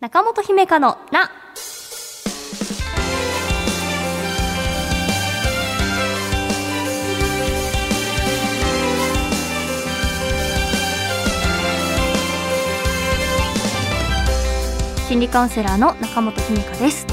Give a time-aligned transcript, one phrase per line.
[0.00, 1.28] 中本姫香のな。
[15.08, 17.04] 心理カウンセラーの中本姫香です。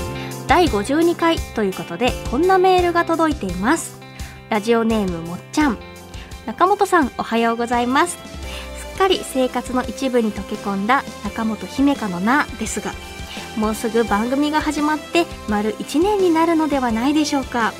[0.46, 4.00] 第52回ということで、こんなメールが届いています。
[4.52, 5.80] ラジオネームもっちゃん。
[6.46, 8.35] 中本さん、おはようございます。
[8.96, 12.94] っかり生活の一部に溶け込んだ中本姫香のなですが、
[13.58, 17.74] もうすぐ番組が始まって丸1年になるのではないでしょうか。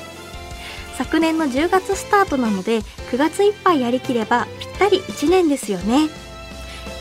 [0.98, 2.82] 昨年の10月スタートなので、
[3.12, 6.10] 9月いっぱいやりきればぴったり1年ですよね。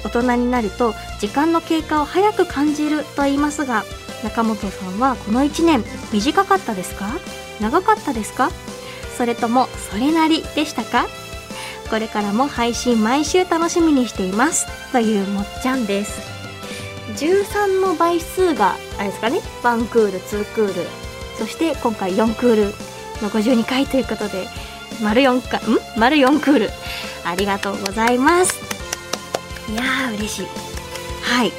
[0.05, 3.85] 大人になると時間の経過を早く感じると言いますが、
[4.23, 7.11] 中本さんはこの1年短かったですか？
[7.61, 8.51] 長かったですか？
[9.17, 11.07] それともそれなりでしたか？
[11.95, 14.67] これからも配信毎週楽しみにしています。
[14.91, 16.21] というもっちゃんです。
[17.25, 20.75] 13の倍数があれですかね？1クール2クール。
[21.39, 22.65] そして今回4クール
[23.23, 24.49] の52回ということで
[25.05, 25.79] 丸4かん？
[25.97, 26.71] 丸4クール。
[27.25, 28.59] ありがとうございます。
[29.71, 30.47] いやー嬉しい。
[31.23, 31.53] はい。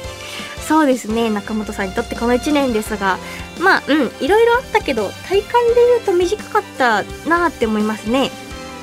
[0.60, 1.30] そうですね。
[1.30, 3.16] 中本さんにとってこの1年ですが
[3.58, 4.12] まあうん。
[4.20, 8.30] いろいろあったけど体感で言うと短かったなーって思いますね。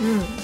[0.02, 0.43] うん。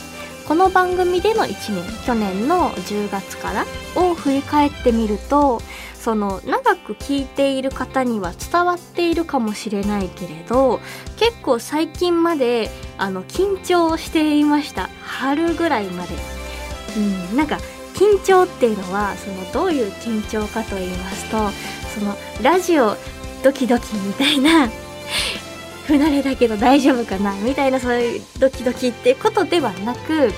[0.49, 5.61] この番組での1年去年の10月からを振り返ってみると
[5.93, 10.79] その長く聞いている方には伝わっているかもしれないけれど
[11.17, 14.89] 結構最近まであの緊張していました。
[15.03, 16.15] 春ぐらいまで。
[16.97, 17.59] うんなんか
[17.93, 21.37] 緊張っていうのはそのどういう緊張かと言いますと
[21.93, 22.95] そのラジオ
[23.43, 24.67] ドキドキみたいな
[25.89, 30.29] 不慣れだけど大丈夫かなみたいなそういうドキドキってことではなく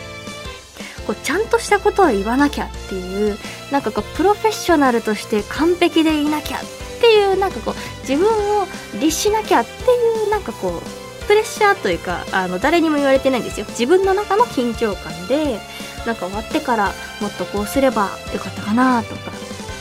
[1.06, 3.38] こうちゃんとしたことを言わなきゃっていう
[3.70, 6.62] なんかこうプロフェッショナルとして完璧でいなきゃっ
[7.02, 8.30] ていうなんかこう自分
[8.62, 8.66] を
[9.02, 15.60] 律しなきゃっていうなんかこうプレッシャーというかあの誰にも言われてないんですよ自分の中の緊張感で
[16.06, 19.32] なんか終わってからもっとこうすればよかったかなとか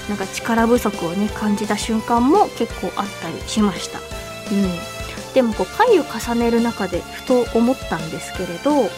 [0.09, 4.01] なんか力不足をね感じた瞬間も結構あったりしました。
[4.01, 4.55] う
[4.97, 5.00] ん
[5.35, 8.91] でもこう回を重ねる中でふと思ったんですけれど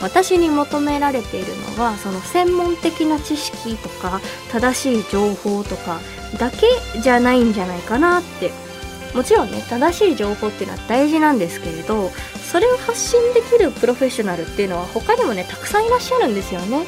[0.00, 6.00] 私に求められているのはその専門的な知識とか正しい情報とか
[6.38, 6.66] だけ
[7.00, 8.50] じゃないんじゃないかなって
[9.14, 12.10] もちろんね正しい情報っていうのは大事なんですけれど
[12.50, 16.84] それを発信できるプロフェッショナルっていうのは他にもねたくさんいらっしゃるんですよね。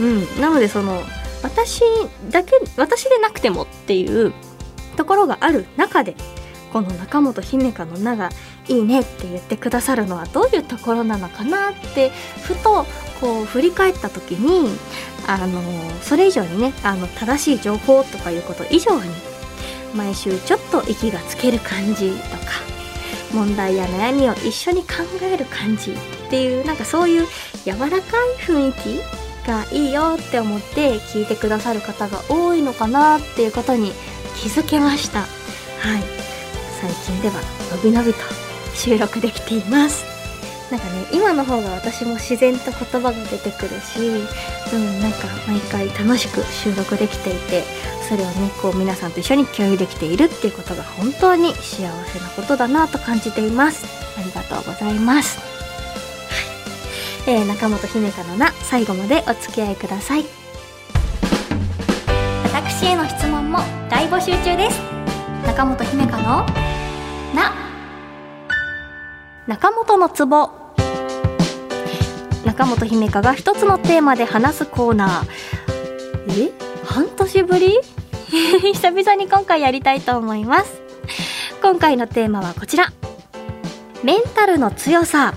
[0.00, 1.02] うん、なのでその
[1.42, 1.82] 私
[2.30, 4.32] だけ私でなくてもっていう
[4.96, 6.16] ところがある中で
[6.74, 8.30] この中本姫香の名が
[8.66, 12.10] いいねって言ってくださるのはどういうところなのかなって
[12.42, 12.84] ふと
[13.20, 14.76] こう振り返った時に
[15.28, 15.62] あの
[16.02, 19.08] それ以上にねあの正しい情報とかいうこと以上に
[19.94, 22.44] 毎週ちょっと息がつける感じとか
[23.32, 25.96] 問題や悩みを一緒に考える感じっ
[26.28, 27.28] ていうなんかそういう
[27.64, 28.00] 柔らかい
[28.44, 33.92] 雰囲気がいいよって思って聞いてくださる方が多いのかなっていうことに
[34.34, 35.20] 気づけました。
[35.20, 35.26] は
[35.98, 36.23] い
[36.84, 37.40] 最近では
[37.74, 38.18] のびのびと
[38.74, 40.04] 収録できています。
[40.70, 44.00] なんかね今の方が私も自然と言葉が出てくるし
[44.74, 47.62] うんなんか毎回楽しく収録できていて
[48.08, 53.86] それをねこう皆さんと一緒に共有できているっていうことが本当に幸せなことだなと感じています。
[54.18, 55.38] ありがとうございます。
[57.26, 60.43] はい、えー、中本姫香のな最後までお付き合いください。
[65.54, 66.44] 中本姫香の
[67.32, 67.54] な。
[69.46, 70.50] 中本のツボ
[72.44, 76.48] 中本姫香が一つのテーマで話すコーナー。
[76.48, 76.50] え？
[76.84, 77.78] 半年ぶり？
[78.74, 80.82] 久々に今回やりたいと思います。
[81.62, 82.92] 今回のテーマはこちら。
[84.02, 85.34] メンタルの強さ。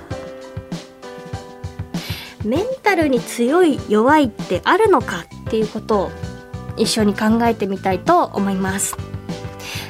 [2.44, 6.12] メンタルに強い弱いってあるのかっていうことを
[6.76, 8.98] 一緒に考えてみたいと思います。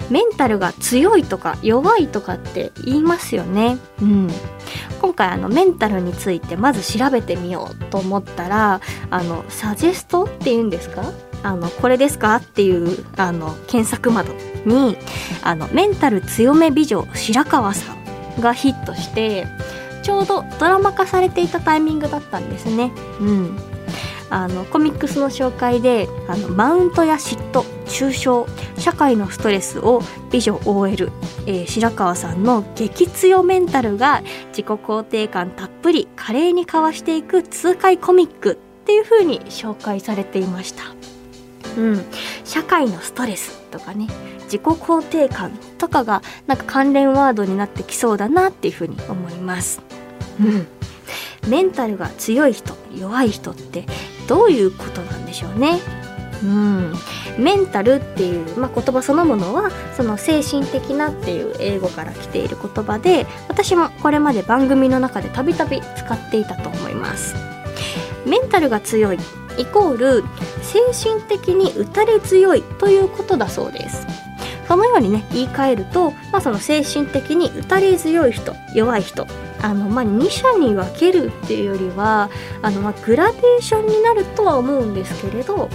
[0.09, 3.77] メンタルが強いとか弱いとかって言いますよね。
[4.01, 4.30] うん。
[5.01, 11.12] 今回あのメンタルについてまず調べてみようと思ったら、あの、サジェストって言うんですか？
[11.44, 12.36] あの、これですか？
[12.38, 14.33] っていう、あの、検索窓
[14.65, 14.98] に、
[15.44, 19.48] あの、メンタル強め美女白川さんがヒットして、
[20.03, 22.92] ちょうどドラマ化されていたタイミングだったんですね。
[23.19, 23.60] うん。
[24.30, 28.48] あのコミックスの紹介であのマウントや嫉妬抽象
[28.78, 30.01] 社会のストレスを
[30.31, 31.12] 美女 OL、
[31.45, 38.56] えー、白川さんの激強メンタルが自己肯定感たっぷり華麗にかわしていく痛快コミックっ
[38.86, 40.84] ていう風に紹介されていました。
[41.78, 42.06] うん、
[42.44, 44.07] 社会のストレスとかね
[44.45, 49.81] 自己肯定感とかがなんか関連ワードになってきそうだなっていうふうに思います。
[50.39, 50.68] うん
[51.48, 53.86] メンタルが強い人弱い人って
[54.28, 55.80] どういうことなんでしょうね
[56.44, 56.94] うん
[57.38, 67.36] メンタルっていう、まあ、言葉そのものはその精神的なっていう英語から来ている言葉で私もこれまで番組の中でたびたび使っていたと思います。
[68.25, 69.19] メンタルが強い
[69.57, 70.24] イコール
[70.62, 74.06] 精神的に打たれ強いということだそうです。
[74.68, 79.25] そのようにね言い換えると、まあ、その精神的に打たれ強い人弱い人
[79.62, 82.30] あの、まあ、2社に分けるっていうよりは
[82.62, 85.69] あの、まあ、グラデーションになるとは思うんですけれど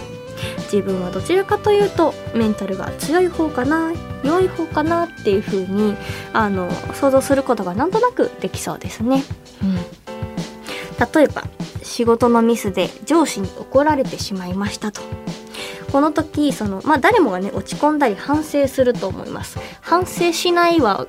[0.72, 3.92] 自分はどちらかというとメンタルが強い方かな
[4.24, 5.94] 弱い方かなっていう風に
[6.32, 9.22] あに想像することがなんとなくできそうですね。
[9.62, 11.44] うん、例えば
[11.82, 15.02] 仕事のミスで上司に怒られてしまいましたと。
[15.92, 19.58] この時その、まあ、誰もがね落ち込んだり反省すると思います。
[19.82, 21.06] 反省しないは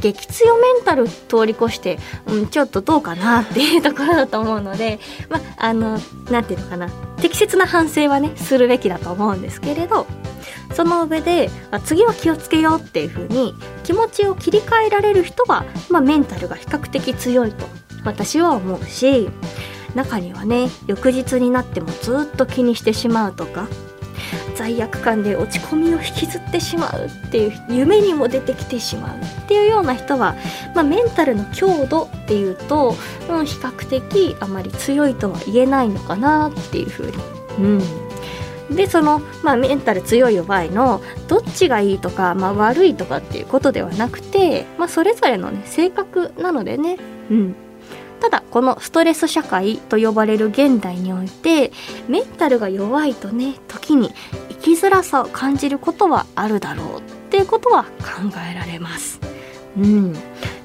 [0.00, 5.00] 激強メンタル通り越して、うん、ちょっとどうかなっていうところだと思うので
[5.30, 5.98] まああの
[6.30, 6.90] なんていうのかな。
[7.16, 10.06] 適切な反省はねするべきだと思うんですけれど
[10.74, 11.48] その上で
[11.84, 13.54] 次は気をつけようっていう風に
[13.84, 17.66] 気持ちを切り替えられる人は、まあ、メンタルが比較的強いと
[18.04, 19.30] 私は思うし
[19.94, 23.66] 中にはね翌日になってもずっと気にしてしまうとか
[24.54, 30.34] 罪悪感で落ち込みを引きずってしまうっていう夢にも出てきてしまうっていうような人は、
[30.74, 32.94] まあ、メンタルの強度っていうと、
[33.28, 37.12] うん、比較的あまり強いとは言えないのかなっていうふうに。
[37.58, 37.62] う
[38.72, 38.76] ん。
[38.76, 46.98] でその、まあ、メンタル強い弱いのどっちがいいとか、まあ、悪いとかっていうことではなくて、まあ、それぞれの、ね、性格なのでね、
[47.30, 47.56] うん、
[48.20, 51.72] ただこのストレス社会と呼ばれる現代において
[52.08, 54.12] メンタルが弱いとね時に
[54.48, 59.20] 生きづらさを感じることはあるだろうっていうことは考えられます。
[59.76, 60.12] うん、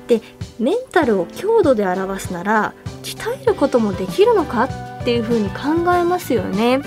[0.07, 0.21] で
[0.59, 4.63] メンタルを強度で表すなら鍛えることもできるのか
[5.01, 6.81] っていうふうに考えますよね。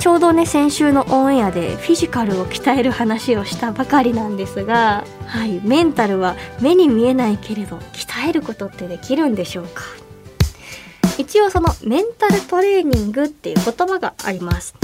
[0.00, 9.82] ちょうどね先週のオンエアでフィジカルを鍛える話をしたばかりなんですが、はい、メンタルは目に見えないけれど鍛えることってできるんでしょうか？
[11.18, 14.74] 一応そのメンタルトレーニングっていう言葉があります。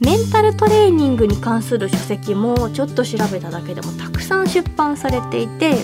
[0.00, 5.76] メンタルトレーニングに関する書籍もちょっと調べただけでもたくさん出版されていて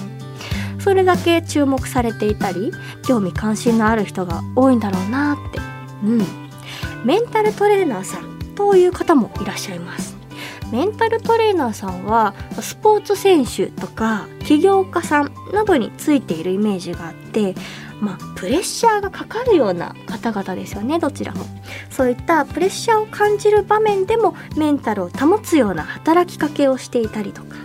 [0.81, 2.73] それだけ注目されていたり
[3.07, 5.61] 興味関心のある人が多いんだろうなって。
[6.05, 6.27] うん。
[7.05, 10.17] メンタルトレーナーさんという方もいらっしゃいます。
[10.73, 17.55] メンタルトレーナーさんはスポーツ選手とか起業家さんなどについているイメージがあって
[18.01, 21.45] まあ、プレッシャーがかかるような方々ですよねどちらも。
[21.91, 27.57] そういったプレッシャーを感じる場面でもメンタルを保つような働きかけをしていたりとか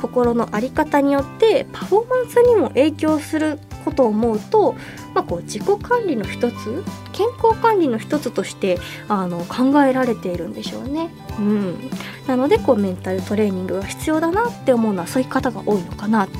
[0.00, 4.74] 心の在り方によってパフォーマンスにも影響することを思うと、
[5.14, 6.84] まあ、こう自己管理の一つ
[7.16, 8.78] 健康管理の一つとして
[9.08, 11.08] あの考えられているんでしょうね。
[11.38, 11.90] うん、
[12.26, 16.32] なのでこうメンタルトレーニングが必要だなって思うのはそういう方が多いのかなと。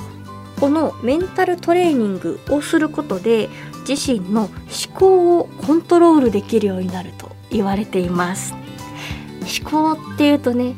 [0.61, 3.51] このメンタルトレーニングをすることで
[3.87, 4.51] 自身の思
[4.95, 8.55] 考をコントロールできるようになると言われています。
[9.63, 10.75] 思考っていうとね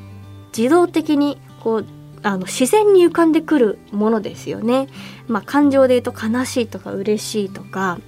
[0.56, 1.86] 自動的にこう
[2.22, 4.88] あの自然に浮かんでくるものですよね。
[5.28, 7.98] まあ、感情で言うと悲しいとか嬉しいとか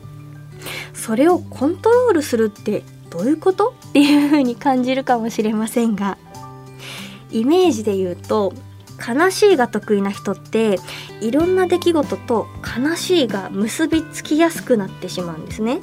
[0.93, 3.75] それをコントロールするってどういうこと？
[3.90, 6.19] っていう風に感じるかもしれませんが
[7.31, 8.52] イメージで言うと
[9.07, 10.79] 悲しいが得意な人って
[11.21, 12.47] いろんな出来事と
[12.79, 15.81] 悲しいが結びつきやすくなってしまうんですね。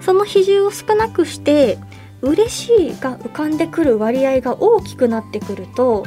[0.00, 1.78] その比重を少なくして
[2.20, 6.04] 嬉しいが浮かんでくる割合が大きくなってくると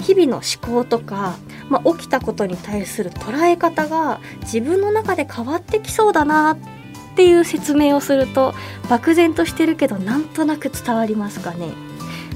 [0.00, 1.36] 日々の思考とか、
[1.68, 6.58] まあ、起きたことに対する捉え方が自分の中で変わってきそうだなっ
[7.20, 8.54] ていう説明をすると
[8.88, 11.68] 漠然としてるけどなんとなく伝わりますかね。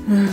[0.06, 0.28] うん、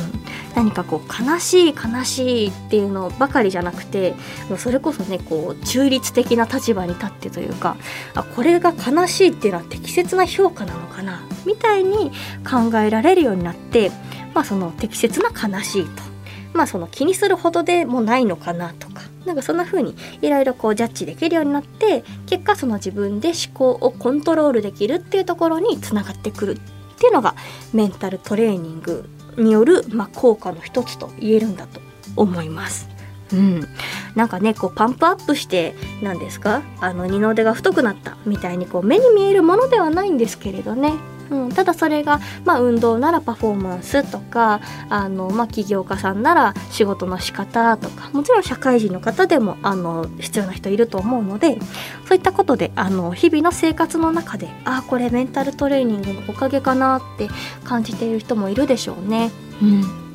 [0.53, 4.13] 何かこう悲しい悲しいっていうのばかりじゃなくて
[4.57, 7.77] それこそねこう中立的な立場に立ってというか
[8.13, 12.11] あこれが悲しいっていうのは適切な評価なのかなみたいに
[12.43, 13.89] 考えられるようになって、
[14.33, 16.03] まあ、その適切な悲しいと。
[16.51, 18.90] まあその気にするほどでもないのかなと。
[19.25, 26.59] なんかそんな風にいろいろこうジャッジできるようになって結果その自分で思考をコントロールできるっていうところにつながってくるっ
[26.97, 27.35] ていうのが
[27.73, 31.79] メンタルトレーニングによる、まあ、効果の一つと言えるんだと
[32.15, 32.89] 思います。
[33.31, 33.65] うん、
[34.13, 36.63] なんかねこうパンプアップして何ですか？
[36.81, 40.93] あの二の腕が太くなったみたいにこう目に見えるものではないんですけれどね。
[41.31, 44.59] うん、ただそれが、まあ、運動ならパフォーマンスとか
[44.89, 51.57] あの、まあ、起業家さんなら仕事の仕方とかもちろん社会人の方でもあの必要な人いると思うので
[52.05, 57.29] そういったことであの日々の生活の中であこれメンタルトレーニングのおかげかなって
[57.63, 59.31] 感じている人もいるでしょうね。
[59.61, 60.11] うん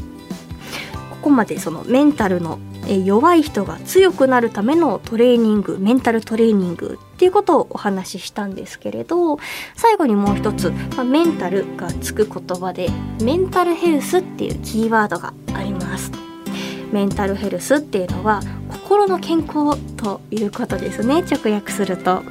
[1.10, 2.60] ここまでそのメンタルの
[3.04, 9.38] 弱い人が強くなるためのトレーニングメンタルトレーニングいうことをお話ししたんですけれど
[9.74, 12.88] 最後にもう一つ、まあ、メンタルがつく言葉で
[13.22, 16.10] メンタルヘルスっていうキーワードがあります。
[16.92, 21.22] メンタルヘルスっていうのは心の健康ということですね。
[21.22, 22.22] 直訳すると。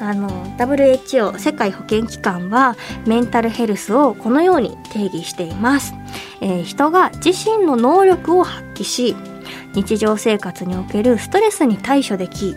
[0.00, 0.28] あの
[0.58, 2.76] WHO 世界保健機関は
[3.06, 5.94] メンタルヘルスをこのように定義しています、
[6.40, 9.14] えー、人が自身の能力を発揮し
[9.74, 12.56] 日常生活におけるストレスに対処でき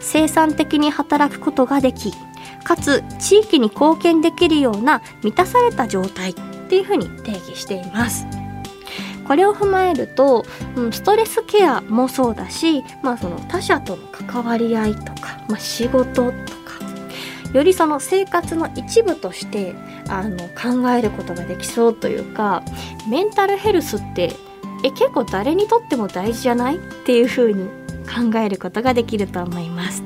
[0.00, 2.12] 生産的に働くことができ
[2.64, 6.34] かつ地域に貢献できるような満たされた状態っ
[6.68, 8.26] ていうふうに定義しています。
[9.26, 16.32] これを踏まえると、うん、ストレスケアもそうだし、まあ、その他者との関わり合いとか、まあ、仕事とか
[17.52, 19.74] よりその生活の一部として
[20.08, 22.62] あの考えることができそうというか
[23.06, 24.32] メンタルヘルスって
[24.82, 26.76] え結構誰にとっても大事じゃない？
[26.76, 27.68] っていう風に
[28.08, 30.02] 考えることができると思います。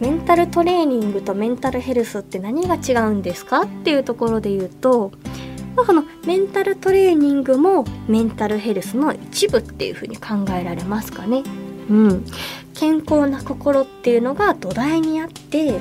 [0.00, 5.12] メンタルトレーニングとメンタルヘルスって何が違うんですかっていうところで言うと、
[5.76, 11.42] まあ、このメンタルトレーニングもメンタルヘルスの一部っていう風に考えられますかね。
[11.88, 12.24] うん。
[12.74, 15.78] 健康な心っていうのが土台にあって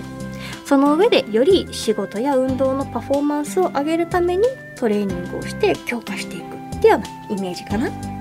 [0.66, 4.44] その上でより仕事や運動のパフォーマンスを上げるために
[4.76, 6.44] トレーニングをして強化していく
[6.78, 8.13] っていうようなイメージかな。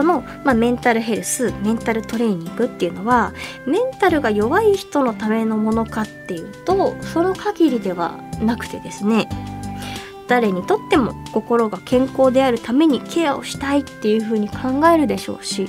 [0.00, 3.34] この、まあ、メンタルヘルスメンタルトレーニングっていうのは
[3.66, 9.28] メンタルが弱い人のためのものかっていうとその限りではなくてですね
[10.26, 15.68] 誰にとっても心が健康であるためにケアをしたいっていう風に考えるでしょうし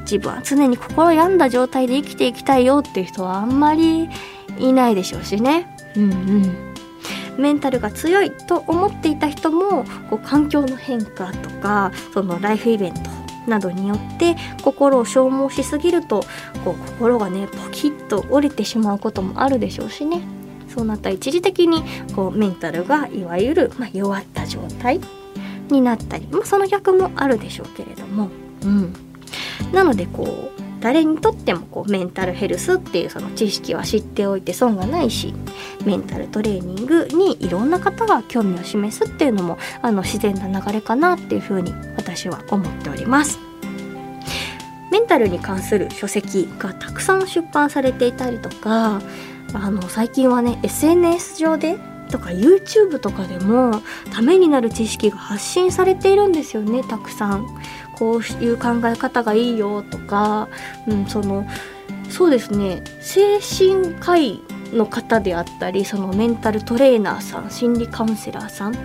[0.00, 4.08] 自分は常に心病んだ状態で生きていきたいよっていう人はあんまり
[4.58, 5.68] いないでしょうしね。
[5.96, 6.74] うんうん。
[7.36, 13.15] メンタルが強いと思っていた人もこう環境の変化とかそのライフイベント
[13.48, 16.24] などによって心を消耗しすぎると
[16.64, 20.22] こう心がねポキッと折れてしまうこともあるでしょうしね。
[20.68, 21.82] そうなった一時的に
[22.14, 25.00] こうメンタルがいわゆる、まあ、弱った状態
[25.70, 28.28] になったり、まあ、その逆もあるでしょうけれども、
[28.62, 28.92] うん、
[29.72, 30.55] なのでこう
[30.86, 35.34] 誰にとってもこうメンタルヘルスっていうその知識は知っておいて損がないし
[35.84, 43.40] メンタルトレーニングにいろんな方が興味を示すっていうのもあの自然な流れかなっていうふうに私は思っております。
[44.92, 49.02] メンタルに関する書籍がたくさん出版されていたりとか
[49.54, 51.76] あの最近はね SNS 上で
[52.12, 57.46] とか YouTube とかでもためになる知識が発信されているんですよねたくさん。
[57.98, 60.48] こういう考え方がいいよとか、
[60.86, 61.46] うん、その
[62.08, 62.82] そうですね。
[63.00, 64.40] 精神科医
[64.72, 68.78] の方であったりそのメンタルトレーナーさん心理カウンセラーさんい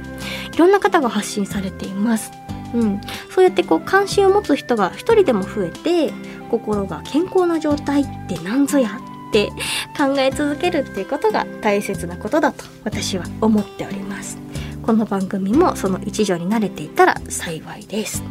[0.58, 2.32] ろんな方が発信されています。
[2.74, 6.14] うん、そうやってこう関心を持つ人が一人でも増えて
[6.50, 9.00] 心が健康な状態って何ぞや
[9.30, 9.50] って
[9.98, 14.38] 考え続けるっていうことが大切なことだと私は思っております。
[14.84, 18.24] この番組もその一助になれていたら幸いです。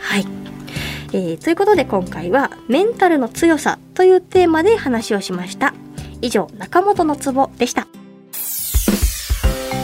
[0.00, 0.26] はい、
[1.12, 5.74] えー、ということで今回はメンタルの強さというテーマで話をしました。
[6.22, 7.86] 以上中本のツボでした。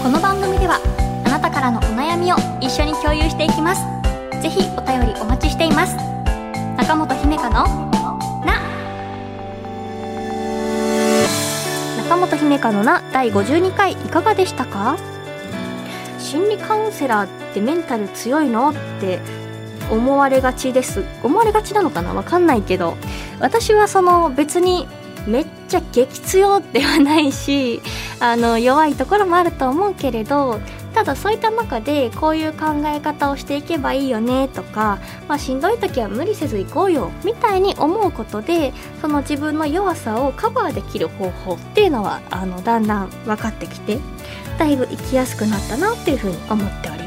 [0.02, 0.80] この番組では
[1.24, 3.82] あなたからのお悩みを一緒に共有していきます。
[4.42, 5.96] ぜひお便りお待ちしています。
[6.76, 7.64] 中本姫香の
[8.44, 8.60] な。
[11.96, 14.96] 中本姫香のな第52回いかがでしたか？
[16.18, 18.70] 心理カウンセラーってメンタル強いの？
[18.70, 19.20] って
[19.90, 21.04] 思われがちです。
[21.22, 22.14] 思われがちなのかな？
[22.14, 22.96] わかんないけど。
[23.40, 24.86] 私はその別に
[25.26, 27.82] めっちゃ激強ではないし
[28.20, 30.60] あの弱いところもあると思うけれど
[30.94, 43.98] ただそういった中でこういう考え方をしていけばいいよねとか、まあ、しんどい時は無理せず行こうよみたいに思うことでその自分の弱さをカバーできる方法っていうのはあのだんだん分かってきて
[44.58, 47.05] だいぶ生きやすくなったなっていうふうに思っております。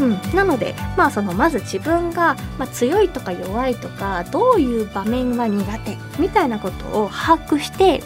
[0.00, 8.02] うん、なので、まあ、そのまず自分が、まあ、強いとか弱いとかどういう場面が苦手みたいなことを把握して、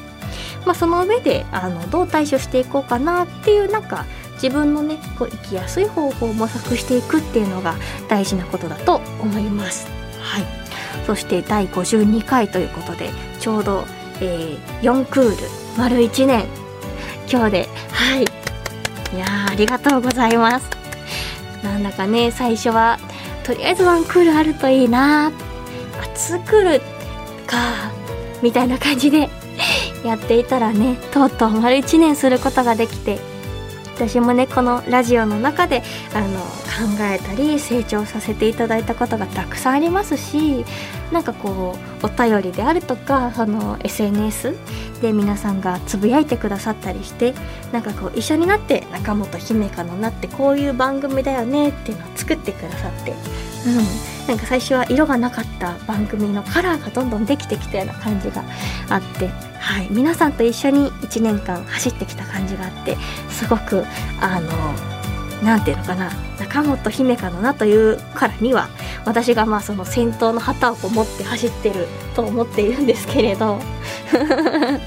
[0.67, 7.77] まあ、その上であのどう対処していこうかなっていうなんか自分のねこう生きやすい方法を模索していくっていうのが
[8.09, 9.89] 大事なことだと思います。
[10.21, 10.45] はい、
[11.07, 13.85] そして第52回ということでちょうど、
[14.21, 15.37] えー、4クール
[15.79, 16.47] 丸1年。
[17.31, 18.25] 今日ではい。
[19.17, 20.84] いやありがとうございます。
[21.65, 22.99] なんだかね最初は
[23.43, 25.33] とりあえずワンクールあるといいなあ
[26.15, 26.81] ツークール
[27.47, 27.91] か
[28.43, 29.31] みたいな感じで
[30.05, 33.19] やっていたらねとうとう丸1年することができて
[33.97, 35.83] 私もねこのラジオの中で
[36.15, 40.65] あの考えたり成長させていただいたことがたくさんありますし
[41.13, 44.55] なんかこうお便りであるとかその SNS
[45.05, 47.35] で皆さんがつぶやいてくださったりして
[47.73, 58.43] なんかこう一緒になって中本姫香のなってこういう番組だよねっていうのを作ってくださって、うん、なんか最初は色がなかった番組のカラーがどんどんできてきたような感じが
[58.89, 59.29] あって。
[59.65, 62.99] はい、皆さんと一緒に1年間走ってきた感じがあって
[63.31, 63.83] すごく
[64.21, 64.51] あの
[65.43, 66.11] 何ていうのかな。
[66.39, 68.69] 中本姫香のなというからには
[69.07, 73.59] 私がまあその先頭の旗を持って走ってると思っているんですけれど。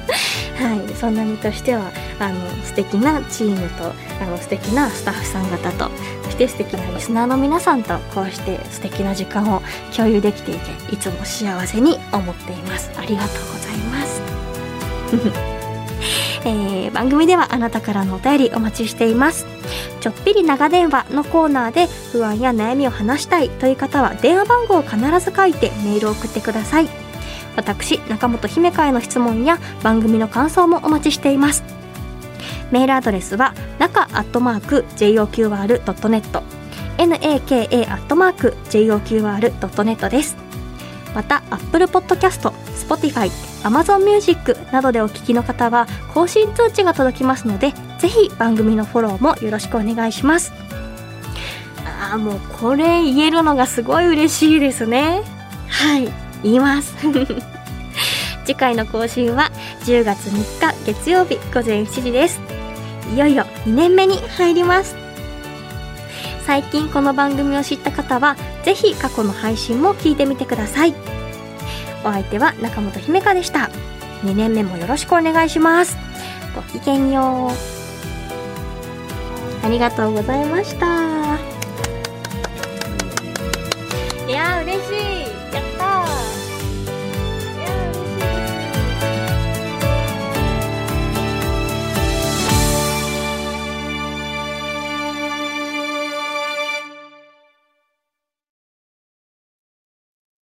[0.58, 5.92] はいそんな身としてはあの素敵なチームとあの素敵なスタッフさん方と
[6.24, 9.62] そして素敵なリスナーの皆さんとこうして素敵な時間を
[9.96, 12.92] 共有できていていつも幸せに思っています。
[12.98, 14.22] ありがとうございます。
[16.46, 19.46] えー、番組ではあなたからのお便りお待ちしています。
[20.00, 27.07] ちょっぴり長電話のコーナーで不安や悩みを話したいという方は電話番号を必ず書いてメールを送ってください。
[27.58, 31.64] 私中本姫香への質問や番組の感想もお待ちしています。
[32.72, 36.42] メールアドレスは中アットマーク JOQR.net
[36.98, 40.38] naka アットマーク JOQR.net です。
[41.16, 43.32] また Apple Podcast、Spotify、
[43.64, 50.54] Amazon Music などでお聞きの方は更新通知が届きますのでぜひ番組のフォローもよろしくお願いします。
[51.86, 55.24] ああもうこれ言えるのがすごい嬉しいですね。
[55.70, 56.27] はい。
[56.44, 56.96] 言います。
[58.46, 59.52] 次回の更新は
[59.86, 62.40] 10月3日月曜日午前7時です。
[63.14, 64.96] いよいよ2年目に入ります。
[66.46, 70.94] 最近この番組を知った方はぜひ過去の配信も聞いてみてください。
[72.06, 73.70] お相手は中本姫香でした。
[74.24, 75.98] 2年目もよろしくお願いします。
[76.56, 77.54] ごきげんよう。
[79.66, 81.17] ありがとうございました。